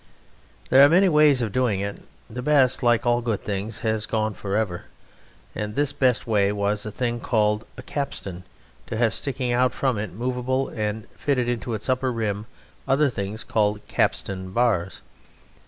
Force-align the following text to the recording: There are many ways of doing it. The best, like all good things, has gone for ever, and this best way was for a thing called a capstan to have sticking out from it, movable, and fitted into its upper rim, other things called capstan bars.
There 0.71 0.83
are 0.83 0.89
many 0.89 1.07
ways 1.09 1.43
of 1.43 1.51
doing 1.51 1.79
it. 1.79 2.01
The 2.27 2.41
best, 2.41 2.81
like 2.81 3.05
all 3.05 3.21
good 3.21 3.43
things, 3.43 3.81
has 3.81 4.07
gone 4.07 4.33
for 4.33 4.55
ever, 4.55 4.85
and 5.53 5.75
this 5.75 5.93
best 5.93 6.25
way 6.25 6.51
was 6.51 6.81
for 6.81 6.89
a 6.89 6.91
thing 6.91 7.19
called 7.19 7.65
a 7.77 7.83
capstan 7.83 8.43
to 8.87 8.97
have 8.97 9.13
sticking 9.13 9.53
out 9.53 9.73
from 9.75 9.99
it, 9.99 10.11
movable, 10.13 10.69
and 10.69 11.07
fitted 11.15 11.47
into 11.47 11.75
its 11.75 11.87
upper 11.87 12.11
rim, 12.11 12.47
other 12.87 13.11
things 13.11 13.43
called 13.43 13.79
capstan 13.87 14.49
bars. 14.53 15.03